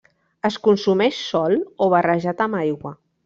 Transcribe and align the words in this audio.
Es 0.47 0.55
consumeix 0.67 1.19
sol 1.27 1.55
o 1.87 1.91
barrejat 1.97 2.43
amb 2.49 2.61
aigua. 2.63 2.99